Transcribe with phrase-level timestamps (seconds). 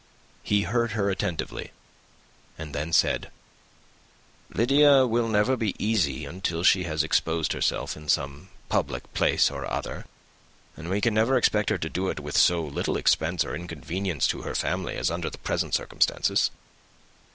[0.41, 1.69] He heard her attentively,
[2.57, 3.29] and then said,
[4.49, 9.63] "Lydia will never be easy till she has exposed herself in some public place or
[9.71, 10.05] other,
[10.75, 14.25] and we can never expect her to do it with so little expense or inconvenience
[14.25, 16.49] to her family as under the present circumstances."